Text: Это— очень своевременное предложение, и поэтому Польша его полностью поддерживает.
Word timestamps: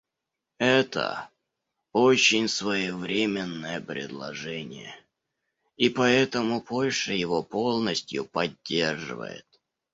Это— 0.57 1.29
очень 1.93 2.47
своевременное 2.47 3.79
предложение, 3.79 4.95
и 5.77 5.89
поэтому 5.89 6.59
Польша 6.59 7.13
его 7.13 7.43
полностью 7.43 8.25
поддерживает. 8.25 9.45